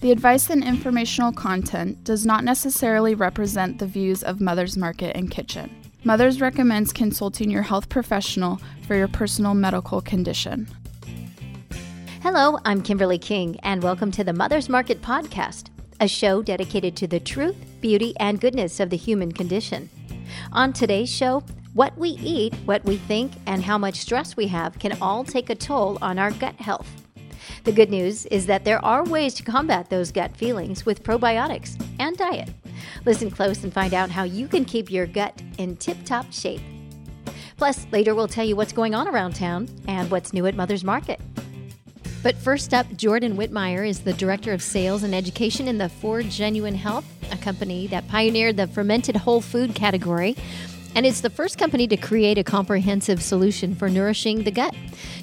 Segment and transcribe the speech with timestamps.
[0.00, 5.30] The advice and informational content does not necessarily represent the views of Mother's Market and
[5.30, 5.70] Kitchen.
[6.04, 10.66] Mother's recommends consulting your health professional for your personal medical condition.
[12.22, 15.66] Hello, I'm Kimberly King, and welcome to the Mother's Market Podcast,
[16.00, 19.90] a show dedicated to the truth, beauty, and goodness of the human condition.
[20.52, 21.42] On today's show,
[21.74, 25.50] what we eat, what we think, and how much stress we have can all take
[25.50, 26.99] a toll on our gut health.
[27.64, 31.80] The good news is that there are ways to combat those gut feelings with probiotics
[31.98, 32.50] and diet.
[33.04, 36.60] Listen close and find out how you can keep your gut in tip top shape.
[37.56, 40.84] Plus, later we'll tell you what's going on around town and what's new at Mother's
[40.84, 41.20] Market.
[42.22, 46.22] But first up, Jordan Whitmire is the Director of Sales and Education in the For
[46.22, 50.36] Genuine Health, a company that pioneered the fermented whole food category
[50.94, 54.74] and it's the first company to create a comprehensive solution for nourishing the gut.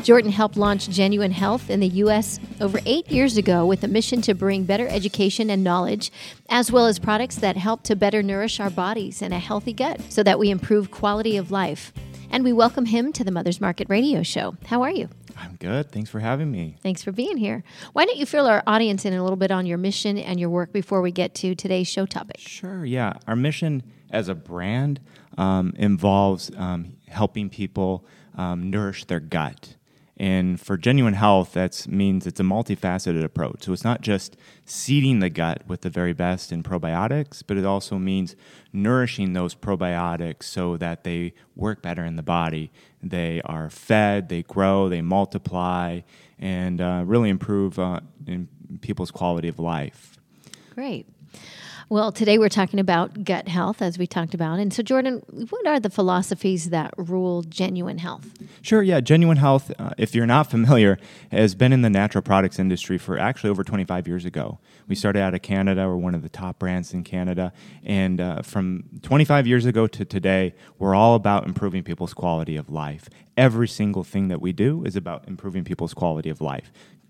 [0.03, 2.39] Jordan helped launch Genuine Health in the U.S.
[2.61, 6.11] over eight years ago with a mission to bring better education and knowledge,
[6.49, 9.99] as well as products that help to better nourish our bodies and a healthy gut
[10.09, 11.93] so that we improve quality of life.
[12.29, 14.57] And we welcome him to the Mother's Market Radio Show.
[14.65, 15.09] How are you?
[15.37, 15.91] I'm good.
[15.91, 16.77] Thanks for having me.
[16.81, 17.63] Thanks for being here.
[17.93, 20.49] Why don't you fill our audience in a little bit on your mission and your
[20.49, 22.39] work before we get to today's show topic?
[22.39, 23.13] Sure, yeah.
[23.27, 24.99] Our mission as a brand
[25.37, 29.75] um, involves um, helping people um, nourish their gut.
[30.19, 33.65] And for genuine health, that means it's a multifaceted approach.
[33.65, 34.35] So it's not just
[34.65, 38.35] seeding the gut with the very best in probiotics, but it also means
[38.73, 42.71] nourishing those probiotics so that they work better in the body.
[43.01, 46.01] They are fed, they grow, they multiply,
[46.39, 48.47] and uh, really improve uh, in
[48.81, 50.17] people's quality of life.
[50.73, 51.05] Great.
[51.89, 54.59] Well, today we're talking about gut health, as we talked about.
[54.59, 58.27] And so, Jordan, what are the philosophies that rule genuine health?
[58.61, 58.99] Sure, yeah.
[58.99, 60.99] Genuine health, uh, if you're not familiar,
[61.31, 64.59] has been in the natural products industry for actually over 25 years ago.
[64.89, 67.53] We started out of Canada, we're one of the top brands in Canada.
[67.85, 72.69] And uh, from 25 years ago to today, we're all about improving people's quality of
[72.69, 73.07] life.
[73.37, 76.69] Every single thing that we do is about improving people's quality of life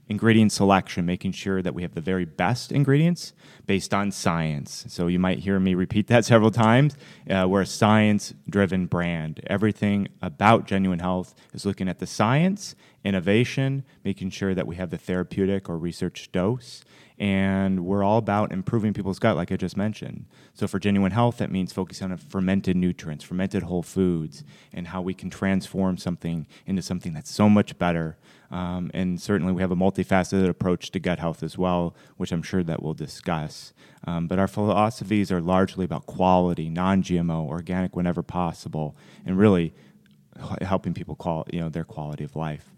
[0.10, 3.34] ingredient selection, making sure that we have the very best ingredients
[3.66, 4.86] based on science.
[4.88, 6.96] So you might hear me repeat that several times.
[7.30, 9.42] Uh, we're a science driven brand.
[9.48, 14.90] Everything about genuine health is looking at the science, innovation, making sure that we have
[14.90, 16.84] the therapeutic or research dose.
[17.20, 20.26] And we're all about improving people's gut, like I just mentioned.
[20.54, 25.02] So, for genuine health, that means focusing on fermented nutrients, fermented whole foods, and how
[25.02, 28.18] we can transform something into something that's so much better
[28.50, 32.42] um, and certainly, we have a multifaceted approach to gut health as well, which I'm
[32.42, 33.74] sure that we'll discuss.
[34.06, 39.74] Um, but our philosophies are largely about quality, non-GMO, organic whenever possible, and really
[40.62, 42.77] helping people call you know their quality of life.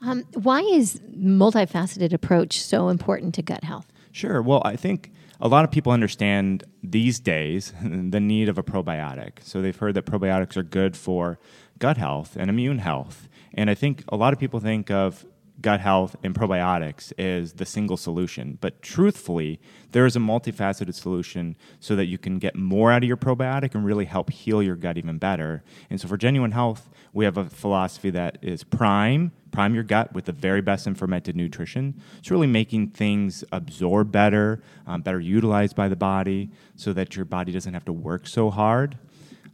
[0.00, 3.86] Um, why is multifaceted approach so important to gut health?
[4.12, 4.40] Sure.
[4.42, 9.42] Well, I think a lot of people understand these days the need of a probiotic.
[9.42, 11.38] So they've heard that probiotics are good for
[11.78, 13.28] gut health and immune health.
[13.54, 15.26] And I think a lot of people think of
[15.66, 18.56] gut health and probiotics is the single solution.
[18.60, 19.58] But truthfully,
[19.90, 23.74] there is a multifaceted solution so that you can get more out of your probiotic
[23.74, 25.64] and really help heal your gut even better.
[25.90, 30.12] And so for genuine health, we have a philosophy that is prime, prime your gut
[30.14, 32.00] with the very best in fermented nutrition.
[32.18, 37.24] It's really making things absorb better, um, better utilized by the body so that your
[37.24, 38.98] body doesn't have to work so hard.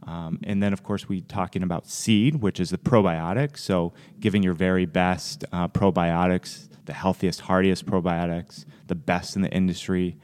[0.05, 3.57] Um, and then, of course, we're talking about seed, which is the probiotic.
[3.57, 9.51] So, giving your very best uh, probiotics, the healthiest, heartiest probiotics, the best in the
[9.51, 10.17] industry,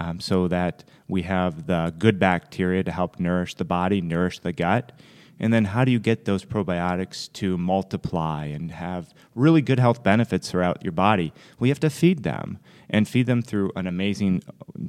[0.00, 4.52] um, so that we have the good bacteria to help nourish the body, nourish the
[4.52, 4.92] gut.
[5.40, 10.02] And then, how do you get those probiotics to multiply and have really good health
[10.02, 11.32] benefits throughout your body?
[11.58, 12.58] We have to feed them
[12.90, 14.42] and feed them through an amazing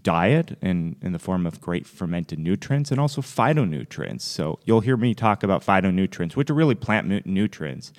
[0.03, 4.21] diet in, in the form of great fermented nutrients and also phytonutrients.
[4.21, 7.91] So you'll hear me talk about phytonutrients, which are really plant nutrients.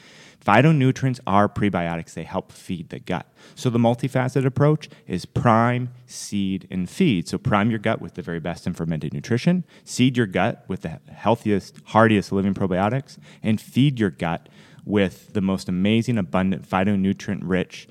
[0.45, 3.27] Phytonutrients are prebiotics, they help feed the gut.
[3.55, 7.29] So the multifaceted approach is prime, seed, and feed.
[7.29, 10.81] So prime your gut with the very best in fermented nutrition, seed your gut with
[10.81, 14.49] the healthiest, hardiest living probiotics, and feed your gut
[14.87, 17.87] with the most amazing, abundant, phytonutrient rich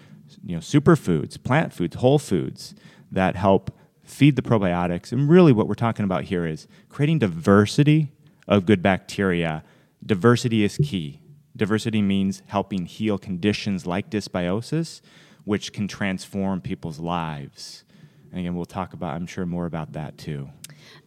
[0.46, 2.76] you know, superfoods, plant foods, whole foods
[3.12, 3.72] that help
[4.04, 5.12] feed the probiotics.
[5.12, 8.12] And really, what we're talking about here is creating diversity
[8.48, 9.64] of good bacteria.
[10.06, 11.22] Diversity is key.
[11.56, 15.02] Diversity means helping heal conditions like dysbiosis,
[15.44, 17.84] which can transform people's lives.
[18.32, 20.50] And again, we'll talk about, I'm sure, more about that too.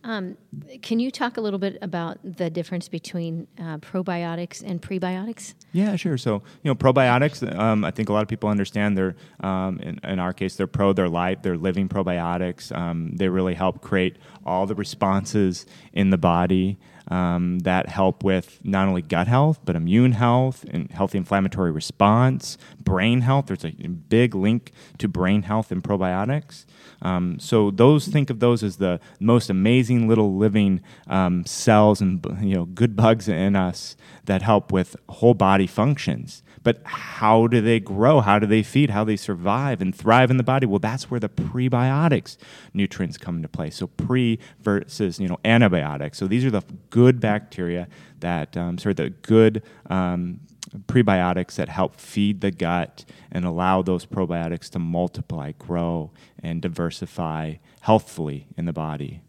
[0.05, 0.37] Um,
[0.83, 5.55] can you talk a little bit about the difference between uh, probiotics and prebiotics?
[5.73, 6.19] Yeah, sure.
[6.19, 10.01] So, you know, probiotics, um, I think a lot of people understand they're, um, in,
[10.03, 12.77] in, our case, they're pro, they're light, they're living probiotics.
[12.77, 16.79] Um, they really help create all the responses in the body
[17.09, 22.57] um, that help with not only gut health, but immune health and healthy inflammatory response,
[22.79, 23.47] brain health.
[23.47, 26.65] There's a big link to brain health and probiotics.
[27.03, 32.25] Um, so those think of those as the most amazing little living um, cells and
[32.41, 36.43] you know good bugs in us that help with whole body functions.
[36.65, 38.21] But how do they grow?
[38.21, 38.91] How do they feed?
[38.91, 40.67] How they survive and thrive in the body?
[40.67, 42.37] Well, that's where the prebiotics
[42.73, 43.71] nutrients come into play.
[43.71, 46.19] So pre versus you know antibiotics.
[46.19, 47.89] So these are the good bacteria
[48.21, 50.41] that um, of the good um,
[50.87, 56.11] prebiotics that help feed the gut and allow those probiotics to multiply, grow,
[56.43, 59.21] and diversify healthfully in the body.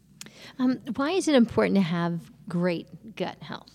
[0.60, 3.72] Um, why is it important to have great gut health?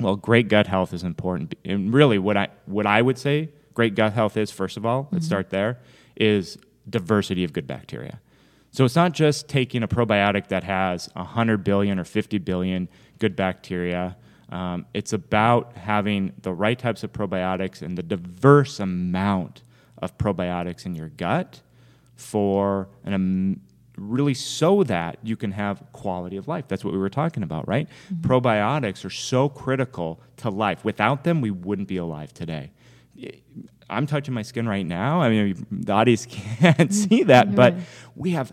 [0.00, 1.54] Well, great gut health is important.
[1.64, 5.04] And really, what I, what I would say great gut health is, first of all,
[5.04, 5.16] mm-hmm.
[5.16, 5.78] let's start there,
[6.16, 6.58] is
[6.88, 8.20] diversity of good bacteria.
[8.70, 12.88] So it's not just taking a probiotic that has 100 billion or 50 billion
[13.18, 14.16] good bacteria
[14.52, 19.62] um, it's about having the right types of probiotics and the diverse amount
[19.96, 21.62] of probiotics in your gut
[22.16, 23.60] for an um,
[23.96, 26.66] really so that you can have quality of life.
[26.68, 27.88] That's what we were talking about, right?
[28.12, 28.26] Mm-hmm.
[28.26, 30.84] Probiotics are so critical to life.
[30.84, 32.70] Without them, we wouldn't be alive today.
[33.92, 35.20] I'm touching my skin right now.
[35.20, 37.56] I mean, the audience can't see that, mm-hmm.
[37.56, 37.74] but
[38.16, 38.52] we have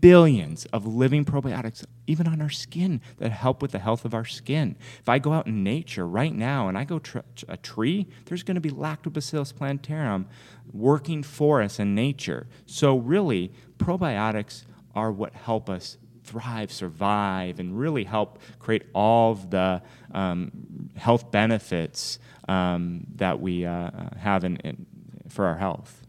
[0.00, 4.24] billions of living probiotics, even on our skin, that help with the health of our
[4.24, 4.76] skin.
[5.00, 7.18] If I go out in nature right now and I go tr-
[7.48, 10.26] a tree, there's going to be Lactobacillus plantarum
[10.72, 12.46] working for us in nature.
[12.66, 14.64] So, really, probiotics
[14.94, 19.82] are what help us thrive, survive, and really help create all of the
[20.12, 22.18] um, health benefits
[22.50, 24.86] um, that we uh, have in, in,
[25.28, 26.00] for our health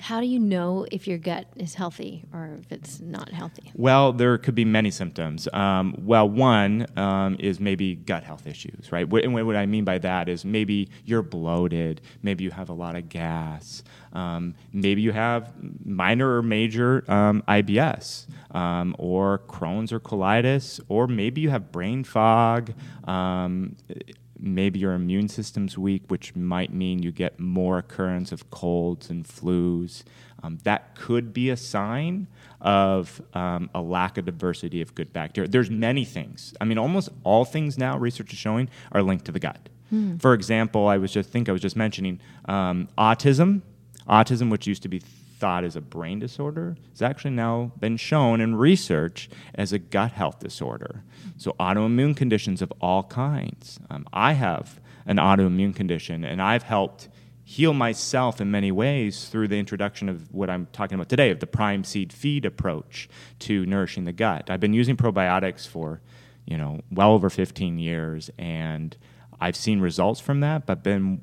[0.00, 3.70] how do you know if your gut is healthy or if it's not healthy?
[3.74, 5.48] Well, there could be many symptoms.
[5.52, 9.08] Um, well, one um, is maybe gut health issues, right?
[9.08, 12.72] What, and what I mean by that is maybe you're bloated, maybe you have a
[12.72, 13.82] lot of gas,
[14.12, 15.52] um, maybe you have
[15.84, 22.04] minor or major um, IBS, um, or Crohn's or colitis, or maybe you have brain
[22.04, 22.72] fog
[23.04, 23.76] um,
[24.38, 29.26] maybe your immune system's weak, which might mean you get more occurrence of colds and
[29.26, 30.02] flus.
[30.42, 32.28] Um, that could be a sign
[32.60, 35.48] of um, a lack of diversity of good bacteria.
[35.48, 36.54] There's many things.
[36.60, 39.68] I mean, almost all things now, research is showing, are linked to the gut.
[39.90, 40.16] Hmm.
[40.18, 43.62] For example, I was just think I was just mentioning um, autism.
[44.08, 45.00] Autism, which used to be
[45.38, 50.12] thought as a brain disorder has actually now been shown in research as a gut
[50.12, 51.04] health disorder.
[51.36, 53.78] So, autoimmune conditions of all kinds.
[53.90, 57.08] Um, I have an autoimmune condition, and I've helped
[57.48, 61.40] heal myself in many ways through the introduction of what I'm talking about today of
[61.40, 63.08] the prime seed feed approach
[63.38, 64.50] to nourishing the gut.
[64.50, 66.02] I've been using probiotics for,
[66.44, 68.94] you know, well over 15 years and
[69.40, 71.22] I've seen results from that, but been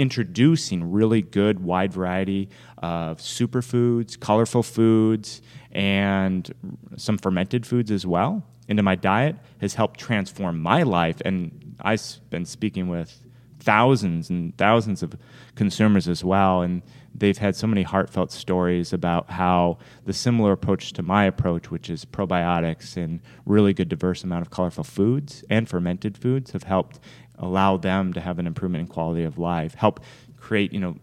[0.00, 2.48] introducing really good wide variety
[2.78, 5.42] of superfoods, colorful foods,
[5.72, 6.50] and
[6.96, 11.20] some fermented foods as well into my diet has helped transform my life.
[11.22, 12.00] And I've
[12.30, 13.20] been speaking with
[13.58, 15.18] thousands and thousands of
[15.54, 16.62] consumers as well.
[16.62, 16.80] And
[17.14, 19.76] they've had so many heartfelt stories about how
[20.06, 24.50] the similar approach to my approach, which is probiotics and really good diverse amount of
[24.50, 27.00] colorful foods and fermented foods, have helped
[27.40, 30.00] allow them to have an improvement in quality of life, help
[30.38, 30.96] create, you know,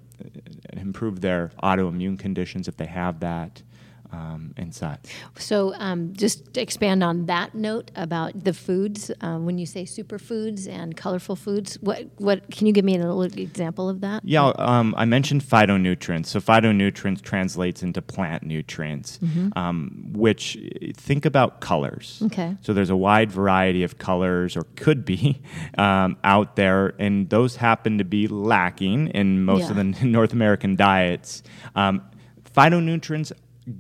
[0.73, 3.61] improve their autoimmune conditions if they have that,
[4.11, 4.99] um, such.
[5.37, 9.83] So, um, just to expand on that note about the foods, um, when you say
[9.83, 14.23] superfoods and colorful foods, what what can you give me a little example of that?
[14.23, 16.27] Yeah, um, I mentioned phytonutrients.
[16.27, 19.57] So, phytonutrients translates into plant nutrients, mm-hmm.
[19.57, 20.57] Um, which
[20.95, 22.21] think about colors.
[22.25, 22.55] Okay.
[22.61, 25.41] So, there's a wide variety of colors, or could be,
[25.77, 29.69] um, out there, and those happen to be lacking in most yeah.
[29.71, 31.43] of the North American diets.
[31.75, 33.31] phytonutrients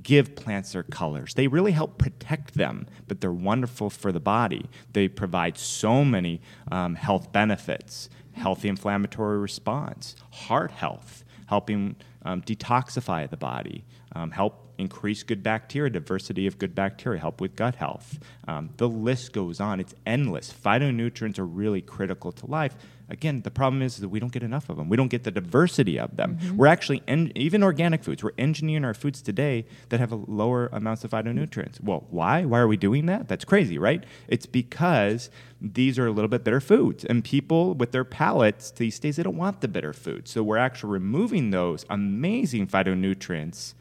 [0.03, 1.33] give plants their colors.
[1.33, 4.65] They really help protect them, but they're wonderful for the body.
[4.93, 6.41] They provide so many
[6.71, 13.83] um, health benefits healthy inflammatory response, heart health, helping um, detoxify the body,
[14.15, 18.19] um, help increase good bacteria, diversity of good bacteria, help with gut health.
[18.47, 19.79] Um, the list goes on.
[19.79, 20.53] It's endless.
[20.53, 22.75] Phytonutrients are really critical to life.
[23.09, 24.89] Again, the problem is that we don't get enough of them.
[24.89, 26.37] We don't get the diversity of them.
[26.37, 26.57] Mm-hmm.
[26.57, 31.03] We're actually, en- even organic foods, we're engineering our foods today that have lower amounts
[31.03, 31.81] of phytonutrients.
[31.81, 32.43] Well, why?
[32.43, 33.27] Why are we doing that?
[33.27, 34.03] That's crazy, right?
[34.27, 35.29] It's because
[35.61, 37.05] these are a little bit bitter foods.
[37.05, 40.31] And people with their palates these days, they don't want the bitter foods.
[40.31, 43.73] So we're actually removing those amazing phytonutrients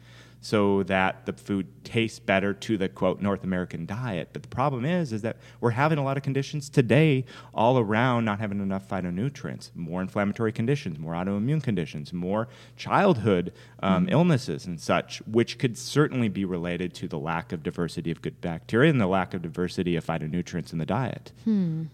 [0.47, 4.29] so that the food tastes better to the quote North American diet.
[4.31, 8.23] But the problem is, is that we're having a lot of conditions today all around
[8.23, 13.51] not having enough phytonutrients, more inflammatory conditions, more autoimmune conditions, more childhood
[13.83, 14.13] um, mm-hmm.
[14.13, 18.39] illnesses and such, which could certainly be related to the lack of diversity of good
[18.39, 21.33] bacteria and the lack of diversity of phytonutrients in the diet.
[21.43, 21.87] Hmm.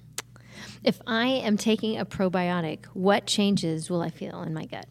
[0.83, 4.86] If I am taking a probiotic, what changes will I feel in my gut?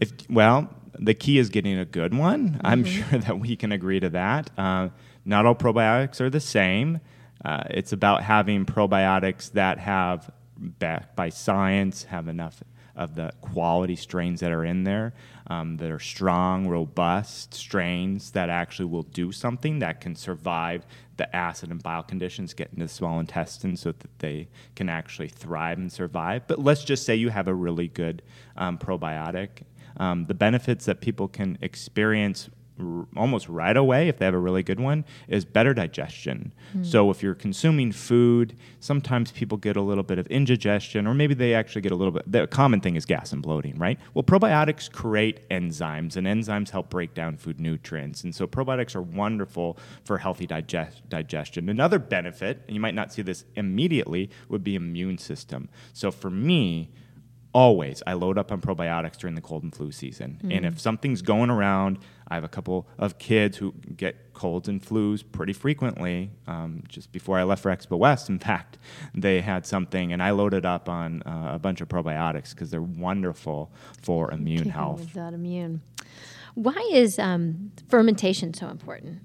[0.00, 2.50] If, well, the key is getting a good one.
[2.50, 2.66] Mm-hmm.
[2.66, 4.50] I'm sure that we can agree to that.
[4.56, 4.88] Uh,
[5.24, 7.00] not all probiotics are the same.
[7.44, 12.62] Uh, it's about having probiotics that have, backed by science, have enough
[12.96, 15.12] of the quality strains that are in there
[15.48, 20.86] um, that are strong, robust strains that actually will do something that can survive
[21.16, 25.28] the acid and bile conditions, get into the small intestine so that they can actually
[25.28, 26.46] thrive and survive.
[26.46, 28.22] But let's just say you have a really good
[28.56, 29.62] um, probiotic
[29.96, 34.38] um, the benefits that people can experience r- almost right away if they have a
[34.38, 36.52] really good one is better digestion.
[36.76, 36.86] Mm.
[36.86, 41.34] So if you're consuming food, sometimes people get a little bit of indigestion, or maybe
[41.34, 42.30] they actually get a little bit.
[42.30, 43.98] The common thing is gas and bloating, right?
[44.14, 49.02] Well, probiotics create enzymes, and enzymes help break down food nutrients, and so probiotics are
[49.02, 51.68] wonderful for healthy digest- digestion.
[51.68, 55.68] Another benefit, and you might not see this immediately, would be immune system.
[55.92, 56.90] So for me
[57.54, 60.40] always I load up on probiotics during the cold and flu season.
[60.42, 60.56] Mm.
[60.56, 64.82] And if something's going around, I have a couple of kids who get colds and
[64.82, 66.30] flus pretty frequently.
[66.46, 68.78] Um, just before I left for Expo West, in fact,
[69.14, 72.82] they had something, and I loaded up on uh, a bunch of probiotics because they're
[72.82, 73.70] wonderful
[74.02, 75.12] for immune health.
[75.14, 75.80] That immune.
[76.54, 79.22] Why is um, fermentation so important?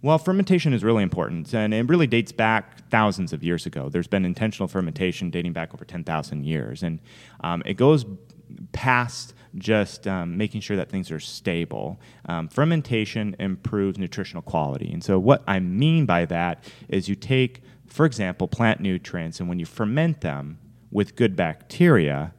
[0.00, 3.88] Well, fermentation is really important, and it really dates back thousands of years ago.
[3.88, 7.00] There's been intentional fermentation dating back over 10,000 years, and
[7.40, 8.04] um, it goes
[8.70, 12.00] past just um, making sure that things are stable.
[12.26, 14.92] Um, fermentation improves nutritional quality.
[14.92, 19.48] And so, what I mean by that is you take, for example, plant nutrients, and
[19.48, 20.60] when you ferment them
[20.92, 22.32] with good bacteria,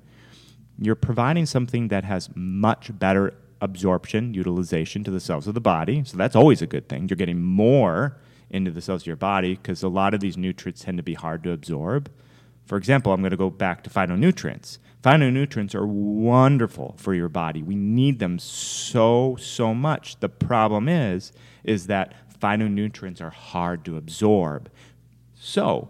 [0.80, 6.04] you're providing something that has much better absorption, utilization to the cells of the body.
[6.06, 7.08] So that's always a good thing.
[7.10, 8.18] You're getting more
[8.50, 11.14] into the cells of your body because a lot of these nutrients tend to be
[11.14, 12.10] hard to absorb.
[12.66, 14.78] For example, I'm going to go back to phytonutrients.
[15.04, 17.64] Phytonutrients are wonderful for your body.
[17.64, 20.20] We need them so so much.
[20.20, 21.32] The problem is
[21.64, 24.70] is that phytonutrients are hard to absorb.
[25.36, 25.90] So,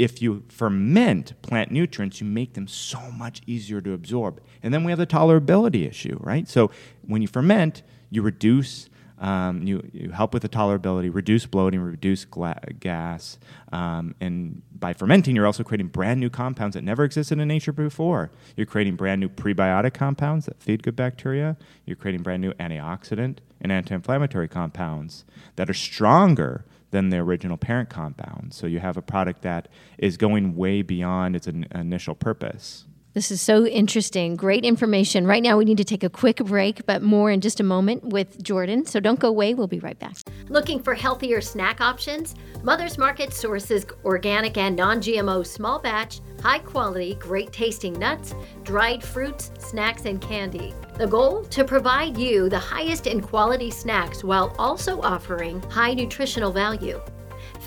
[0.00, 4.40] if you ferment plant nutrients, you make them so much easier to absorb.
[4.62, 6.48] And then we have the tolerability issue, right?
[6.48, 6.70] So
[7.06, 8.88] when you ferment, you reduce,
[9.18, 13.38] um, you, you help with the tolerability, reduce bloating, reduce gla- gas.
[13.72, 17.72] Um, and by fermenting, you're also creating brand new compounds that never existed in nature
[17.72, 18.30] before.
[18.56, 21.58] You're creating brand new prebiotic compounds that feed good bacteria.
[21.84, 25.26] You're creating brand new antioxidant and anti inflammatory compounds
[25.56, 28.52] that are stronger than the original parent compound.
[28.52, 29.68] So you have a product that
[29.98, 32.84] is going way beyond its in- initial purpose.
[33.12, 34.36] This is so interesting.
[34.36, 35.26] Great information.
[35.26, 38.04] Right now, we need to take a quick break, but more in just a moment
[38.04, 38.86] with Jordan.
[38.86, 39.52] So don't go away.
[39.54, 40.16] We'll be right back.
[40.48, 42.36] Looking for healthier snack options?
[42.62, 49.02] Mother's Market sources organic and non GMO small batch, high quality, great tasting nuts, dried
[49.02, 50.72] fruits, snacks, and candy.
[50.94, 51.42] The goal?
[51.44, 57.00] To provide you the highest in quality snacks while also offering high nutritional value.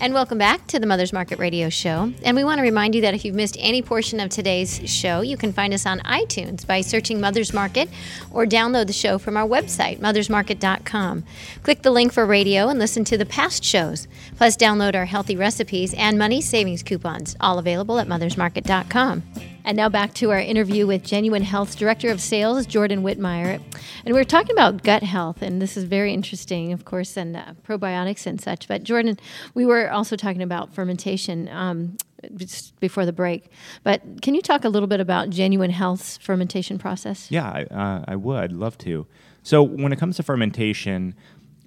[0.00, 2.12] And welcome back to the Mother's Market Radio Show.
[2.22, 5.22] And we want to remind you that if you've missed any portion of today's show,
[5.22, 7.88] you can find us on iTunes by searching Mother's Market
[8.30, 11.24] or download the show from our website, mothersmarket.com.
[11.64, 14.06] Click the link for radio and listen to the past shows.
[14.36, 19.24] Plus, download our healthy recipes and money savings coupons, all available at mothersmarket.com.
[19.64, 23.60] And now back to our interview with Genuine Health's Director of Sales, Jordan Whitmire.
[24.04, 27.36] And we are talking about gut health, and this is very interesting, of course, and
[27.36, 28.68] uh, probiotics and such.
[28.68, 29.18] But Jordan,
[29.54, 31.96] we were also talking about fermentation um,
[32.34, 33.50] just before the break.
[33.82, 37.30] But can you talk a little bit about Genuine Health's fermentation process?
[37.30, 39.06] Yeah, I, uh, I would love to.
[39.42, 41.14] So when it comes to fermentation,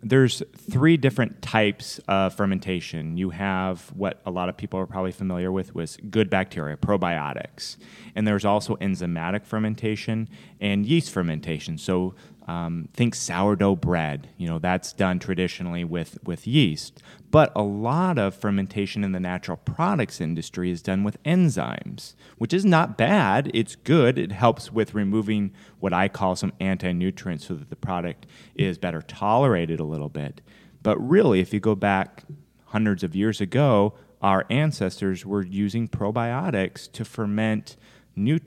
[0.04, 3.18] there's three different types of fermentation.
[3.18, 7.78] You have what a lot of people are probably familiar with was good bacteria, probiotics.
[8.16, 10.28] And there's also enzymatic fermentation
[10.60, 11.78] and yeast fermentation.
[11.78, 12.16] So
[12.48, 14.30] um, think sourdough bread.
[14.38, 19.20] You know that's done traditionally with with yeast, but a lot of fermentation in the
[19.20, 23.52] natural products industry is done with enzymes, which is not bad.
[23.54, 24.18] It's good.
[24.18, 29.02] It helps with removing what I call some anti-nutrients, so that the product is better
[29.02, 30.42] tolerated a little bit.
[30.84, 32.24] But really, if you go back
[32.66, 37.78] hundreds of years ago, our ancestors were using probiotics to ferment.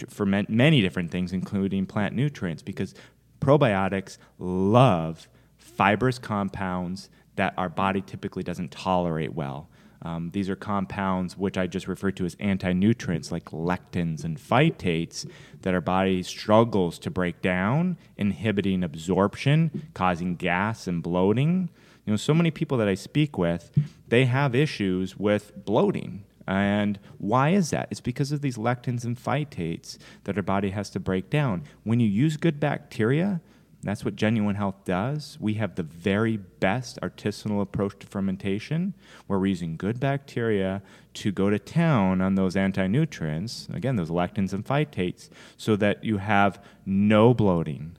[0.08, 2.94] Ferment many different things, including plant nutrients, because
[3.40, 9.68] probiotics love fibrous compounds that our body typically doesn't tolerate well.
[10.02, 14.38] Um, these are compounds which I just referred to as anti nutrients like lectins and
[14.38, 15.28] phytates
[15.62, 21.70] that our body struggles to break down, inhibiting absorption, causing gas and bloating.
[22.04, 23.70] You know, so many people that I speak with,
[24.08, 26.24] they have issues with bloating.
[26.46, 27.88] And why is that?
[27.90, 31.64] It's because of these lectins and phytates that our body has to break down.
[31.84, 33.40] When you use good bacteria,
[33.84, 35.36] that's what Genuine Health does.
[35.40, 38.94] We have the very best artisanal approach to fermentation
[39.26, 40.82] where we're using good bacteria
[41.14, 46.02] to go to town on those anti nutrients, again, those lectins and phytates, so that
[46.02, 47.96] you have no bloating,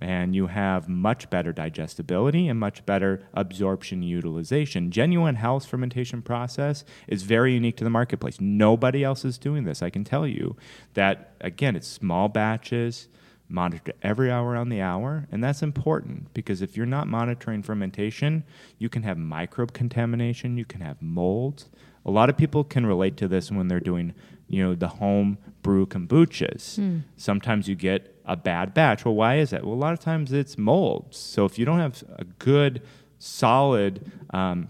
[0.00, 4.90] and you have much better digestibility and much better absorption utilization.
[4.90, 8.40] Genuine Health's fermentation process is very unique to the marketplace.
[8.40, 9.82] Nobody else is doing this.
[9.82, 10.56] I can tell you
[10.94, 13.08] that, again, it's small batches,
[13.48, 18.44] monitored every hour on the hour, and that's important because if you're not monitoring fermentation,
[18.78, 21.68] you can have microbe contamination, you can have molds.
[22.04, 24.14] A lot of people can relate to this when they're doing,
[24.48, 26.78] you know, the home brew kombuchas.
[26.78, 27.02] Mm.
[27.16, 29.04] Sometimes you get a bad batch.
[29.04, 29.64] Well, why is that?
[29.64, 31.18] Well, a lot of times it's molds.
[31.18, 32.82] So if you don't have a good,
[33.18, 34.68] solid, um,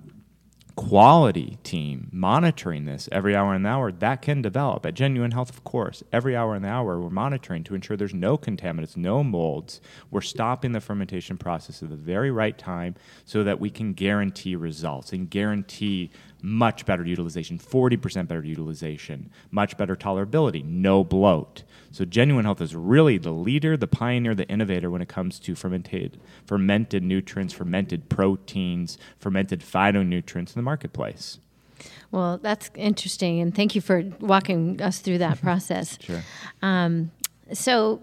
[0.77, 4.85] quality team monitoring this every hour the hour, that can develop.
[4.85, 8.37] At Genuine Health, of course, every hour the hour, we're monitoring to ensure there's no
[8.37, 9.81] contaminants, no molds.
[10.11, 14.57] We're stopping the fermentation process at the very right time so that we can guarantee
[14.57, 16.11] results and guarantee
[16.44, 21.62] much better utilization, 40% better utilization, much better tolerability, no bloat.
[21.90, 25.54] So Genuine Health is really the leader, the pioneer, the innovator when it comes to
[25.54, 31.38] fermented fermented nutrients, fermented proteins, fermented phytonutrients in the marketplace.
[32.11, 35.98] Well, that's interesting, and thank you for walking us through that process.
[35.98, 36.22] sure.
[36.61, 37.11] Um,
[37.54, 38.02] so,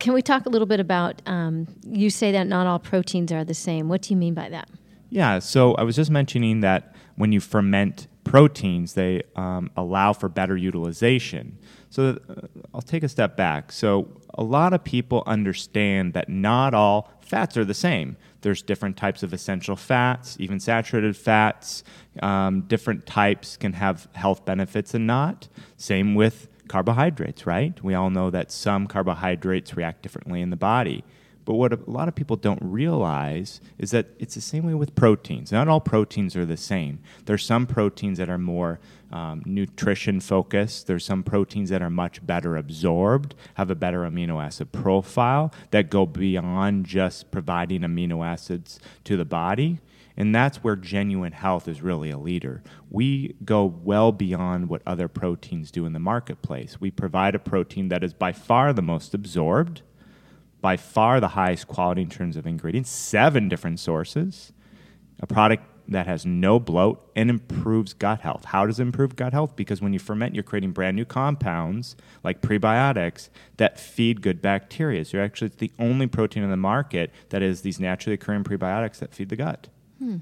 [0.00, 1.22] can we talk a little bit about?
[1.26, 3.88] Um, you say that not all proteins are the same.
[3.88, 4.68] What do you mean by that?
[5.10, 10.28] Yeah, so I was just mentioning that when you ferment proteins, they um, allow for
[10.28, 11.58] better utilization.
[11.90, 12.34] So uh,
[12.72, 13.72] I'll take a step back.
[13.72, 18.16] So a lot of people understand that not all fats are the same.
[18.42, 21.82] There's different types of essential fats, even saturated fats.
[22.22, 25.48] Um, different types can have health benefits and not.
[25.76, 27.82] Same with carbohydrates, right?
[27.82, 31.02] We all know that some carbohydrates react differently in the body.
[31.48, 34.94] But what a lot of people don't realize is that it's the same way with
[34.94, 35.50] proteins.
[35.50, 36.98] Not all proteins are the same.
[37.24, 38.80] There's some proteins that are more
[39.10, 40.86] um, nutrition focused.
[40.86, 45.88] There's some proteins that are much better absorbed, have a better amino acid profile that
[45.88, 49.78] go beyond just providing amino acids to the body.
[50.18, 52.62] And that's where genuine health is really a leader.
[52.90, 56.78] We go well beyond what other proteins do in the marketplace.
[56.78, 59.80] We provide a protein that is by far the most absorbed
[60.60, 64.52] by far the highest quality in terms of ingredients, seven different sources,
[65.20, 68.44] a product that has no bloat and improves gut health.
[68.46, 69.56] How does it improve gut health?
[69.56, 75.04] Because when you ferment, you're creating brand new compounds like prebiotics that feed good bacteria.
[75.04, 78.98] So actually, it's the only protein in the market that is these naturally occurring prebiotics
[78.98, 79.68] that feed the gut.
[79.98, 80.18] Hmm.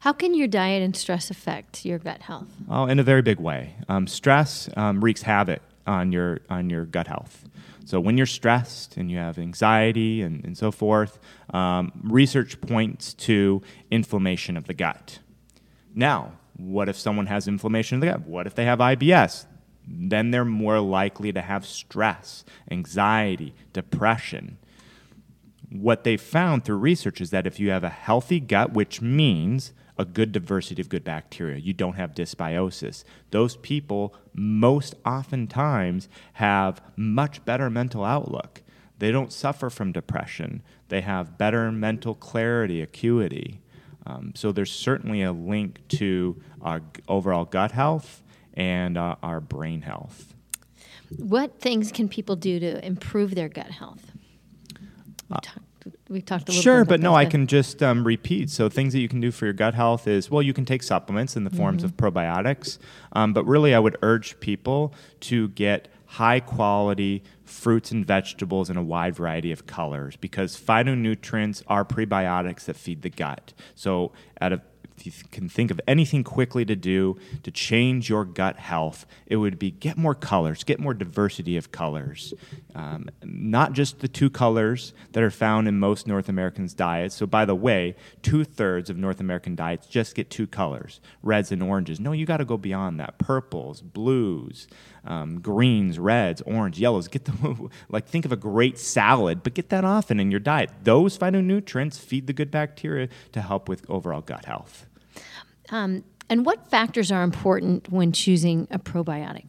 [0.00, 2.48] How can your diet and stress affect your gut health?
[2.68, 3.74] Oh, in a very big way.
[3.88, 7.48] Um, stress um, wreaks havoc on your on your gut health.
[7.88, 11.18] So when you're stressed and you have anxiety and, and so forth,
[11.54, 15.20] um, research points to inflammation of the gut.
[15.94, 18.26] Now, What if someone has inflammation in the gut?
[18.26, 19.46] What if they have IBS?
[19.86, 24.58] Then they're more likely to have stress, anxiety, depression.
[25.70, 29.72] What they found through research is that if you have a healthy gut, which means
[29.98, 31.58] a good diversity of good bacteria.
[31.58, 33.04] You don't have dysbiosis.
[33.30, 38.62] Those people most oftentimes have much better mental outlook.
[38.98, 40.62] They don't suffer from depression.
[40.88, 43.60] They have better mental clarity, acuity.
[44.06, 48.22] Um, so there's certainly a link to our overall gut health
[48.54, 50.34] and uh, our brain health.
[51.16, 54.12] What things can people do to improve their gut health?
[55.30, 55.40] Uh,
[56.08, 58.50] we talked a little sure but no i can just um, repeat.
[58.50, 60.82] So things that you can do for your gut health is well you can take
[60.82, 61.86] supplements in the forms mm-hmm.
[61.86, 62.78] of probiotics
[63.12, 68.76] um, but really i would urge people to get high quality fruits and vegetables in
[68.78, 73.52] a wide variety of colors because phytonutrients are prebiotics that feed the gut.
[73.74, 74.62] So out of
[75.06, 79.36] if you can think of anything quickly to do to change your gut health, it
[79.36, 82.34] would be get more colors, get more diversity of colors.
[82.74, 87.14] Um, not just the two colors that are found in most North Americans' diets.
[87.14, 91.52] So, by the way, two thirds of North American diets just get two colors reds
[91.52, 92.00] and oranges.
[92.00, 94.66] No, you got to go beyond that purples, blues.
[95.04, 97.08] Um, greens, reds, orange, yellows.
[97.08, 100.70] Get the like think of a great salad, but get that often in your diet.
[100.82, 104.86] Those phytonutrients feed the good bacteria to help with overall gut health.
[105.70, 109.46] Um, and what factors are important when choosing a probiotic?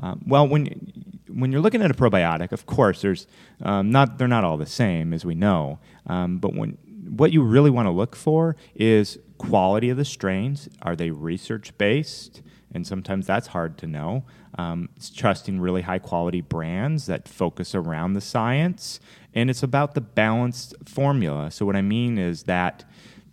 [0.00, 0.92] Um, well, when
[1.28, 3.26] when you're looking at a probiotic, of course, there's
[3.62, 5.78] um, not they're not all the same as we know.
[6.06, 10.68] Um, but when what you really want to look for is quality of the strains.
[10.82, 12.42] Are they research based?
[12.72, 14.24] And sometimes that's hard to know.
[14.58, 19.00] Um, it's trusting really high quality brands that focus around the science,
[19.34, 21.50] and it's about the balanced formula.
[21.50, 22.84] So what I mean is that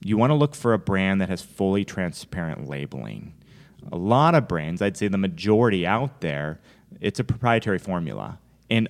[0.01, 3.34] you want to look for a brand that has fully transparent labeling.
[3.91, 6.60] A lot of brands, I'd say the majority out there,
[7.01, 8.39] it's a proprietary formula.
[8.69, 8.88] And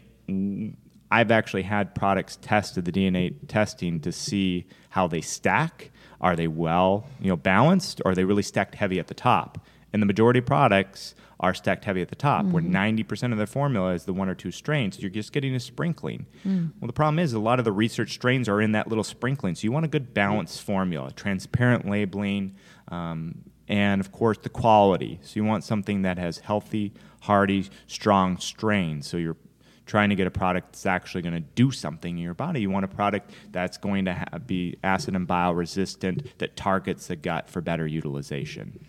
[1.11, 5.91] I've actually had products tested, the DNA testing, to see how they stack.
[6.21, 9.65] Are they well, you know, balanced, or are they really stacked heavy at the top?
[9.95, 12.51] And the majority of products are stacked heavy at the top, mm-hmm.
[12.51, 14.99] where 90% of their formula is the one or two strains.
[14.99, 16.25] You're just getting a sprinkling.
[16.45, 16.73] Mm.
[16.81, 19.55] Well, the problem is a lot of the research strains are in that little sprinkling.
[19.55, 22.55] So you want a good balanced formula, transparent labeling,
[22.89, 25.17] um, and of course the quality.
[25.23, 29.07] So you want something that has healthy, hardy, strong strains.
[29.07, 29.37] So you're
[29.85, 32.59] trying to get a product that's actually going to do something in your body.
[32.59, 37.07] You want a product that's going to ha- be acid and bile resistant that targets
[37.07, 38.85] the gut for better utilization.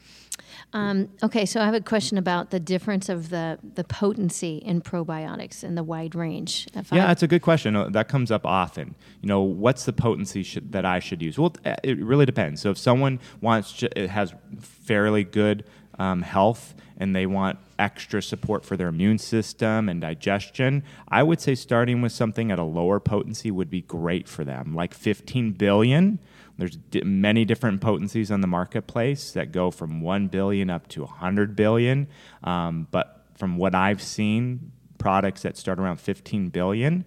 [0.72, 4.80] Um, okay, so I have a question about the difference of the, the potency in
[4.80, 6.68] probiotics and the wide range.
[6.74, 7.06] If yeah, I...
[7.08, 7.76] that's a good question.
[7.76, 8.94] Uh, that comes up often.
[9.22, 11.38] You know, what's the potency that I should use?
[11.38, 12.60] Well, it really depends.
[12.60, 15.64] So if someone wants, to, it has fairly good
[15.98, 21.40] um, health and they want extra support for their immune system and digestion, I would
[21.40, 25.52] say starting with something at a lower potency would be great for them, like 15
[25.52, 26.18] billion
[26.58, 31.02] there's di- many different potencies on the marketplace that go from 1 billion up to
[31.02, 32.08] 100 billion.
[32.42, 37.04] Um, but from what I've seen, products that start around 15 billion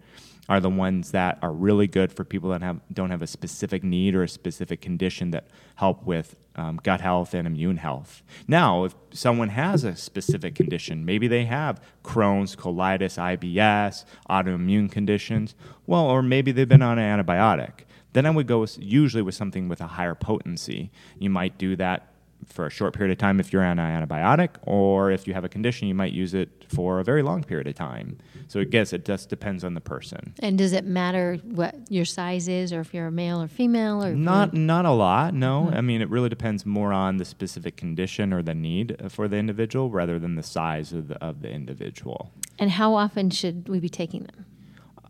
[0.48, 3.84] are the ones that are really good for people that have don't have a specific
[3.84, 8.24] need or a specific condition that help with um, gut health and immune health.
[8.48, 15.54] Now, if someone has a specific condition, maybe they have Crohn's, colitis, IBS, autoimmune conditions,
[15.86, 17.82] well, or maybe they've been on an antibiotic.
[18.14, 20.92] Then I would go with, usually with something with a higher potency.
[21.18, 22.08] You might do that
[22.48, 25.44] for a short period of time if you're on an antibiotic, or if you have
[25.44, 28.18] a condition, you might use it for a very long period of time.
[28.48, 30.34] So I guess it just depends on the person.
[30.40, 34.04] And does it matter what your size is, or if you're a male or female,
[34.04, 34.54] or not?
[34.54, 35.34] Not a lot.
[35.34, 35.76] No, mm-hmm.
[35.76, 39.36] I mean it really depends more on the specific condition or the need for the
[39.36, 42.32] individual, rather than the size of the of the individual.
[42.58, 44.46] And how often should we be taking them?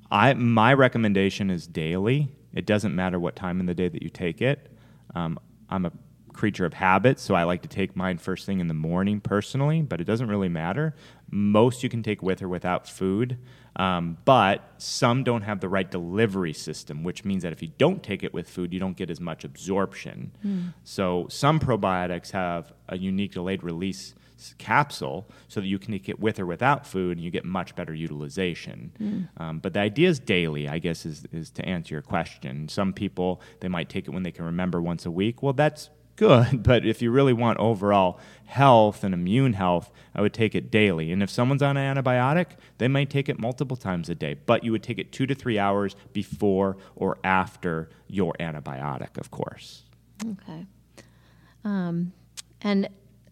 [0.09, 2.29] I my recommendation is daily.
[2.53, 4.71] It doesn't matter what time in the day that you take it.
[5.15, 5.91] Um, I'm a
[6.33, 9.81] creature of habit, so I like to take mine first thing in the morning personally,
[9.81, 10.95] but it doesn't really matter.
[11.29, 13.37] Most you can take with or without food,
[13.75, 18.01] um, but some don't have the right delivery system, which means that if you don't
[18.01, 20.31] take it with food, you don't get as much absorption.
[20.45, 20.73] Mm.
[20.83, 24.15] So some probiotics have a unique delayed release
[24.57, 27.75] capsule so that you can take it with or without food and you get much
[27.75, 28.91] better utilization.
[28.99, 29.41] Mm.
[29.41, 32.67] Um, but the idea is daily, I guess, is, is to answer your question.
[32.69, 35.41] Some people, they might take it when they can remember once a week.
[35.43, 40.33] Well, that's good, but if you really want overall health and immune health, I would
[40.33, 41.11] take it daily.
[41.11, 42.47] And if someone's on an antibiotic,
[42.77, 45.33] they might take it multiple times a day, but you would take it two to
[45.33, 49.83] three hours before or after your antibiotic, of course.
[50.25, 50.65] Okay.
[51.63, 52.11] Um,
[52.61, 52.89] and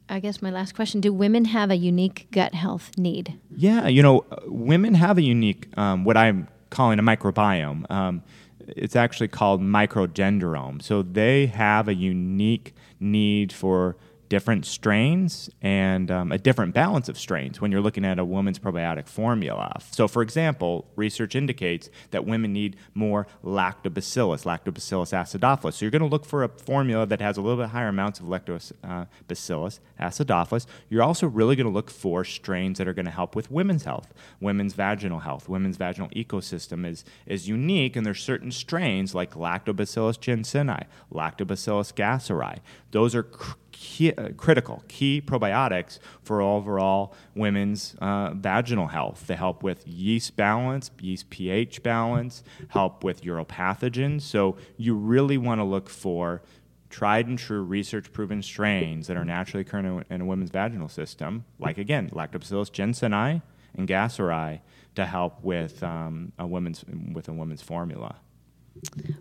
[0.09, 3.39] I guess my last question: Do women have a unique gut health need?
[3.55, 7.89] Yeah, you know, uh, women have a unique, um, what I'm calling a microbiome.
[7.91, 8.23] Um,
[8.67, 10.81] it's actually called microgenderome.
[10.81, 13.95] So they have a unique need for
[14.29, 18.59] different strains and um, a different balance of strains when you're looking at a woman's
[18.59, 19.79] probiotic formula.
[19.91, 25.75] So, for example, research indicates that women need more lactobacillus, lactobacillus acidophilus.
[25.75, 28.19] So, you're going to look for a formula that has a little bit higher amounts
[28.19, 30.65] of lactobacillus acidophilus.
[30.89, 33.83] You're also really going to look for strains that are going to help with women's
[33.83, 35.49] health, women's vaginal health.
[35.49, 42.59] Women's vaginal ecosystem is, is unique, and there's certain strains like Lactobacillus jensenii, Lactobacillus gasseri.
[42.91, 43.27] Those are
[43.71, 49.27] key, uh, critical, key probiotics for overall women's uh, vaginal health.
[49.27, 54.21] They help with yeast balance, yeast pH balance, help with uropathogens.
[54.21, 56.41] So you really want to look for
[56.89, 61.45] tried and true research proven strains that are naturally occurring in a women's vaginal system,
[61.59, 63.41] like again, Lactobacillus jensenii
[63.75, 64.61] and gasseri,
[64.95, 68.15] to help with um, a woman's with a women's formula.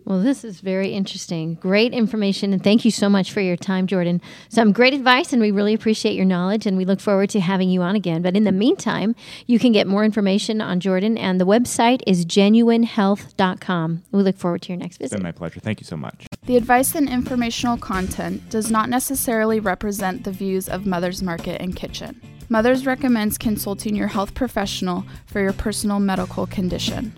[0.05, 1.55] Well, this is very interesting.
[1.55, 4.21] Great information, and thank you so much for your time, Jordan.
[4.49, 7.69] Some great advice, and we really appreciate your knowledge, and we look forward to having
[7.69, 8.21] you on again.
[8.21, 9.15] But in the meantime,
[9.47, 14.03] you can get more information on Jordan, and the website is genuinehealth.com.
[14.11, 15.13] We look forward to your next visit.
[15.13, 15.59] It's been my pleasure.
[15.59, 16.27] Thank you so much.
[16.45, 21.75] The advice and informational content does not necessarily represent the views of Mother's Market and
[21.75, 22.21] Kitchen.
[22.49, 27.13] Mothers recommends consulting your health professional for your personal medical condition.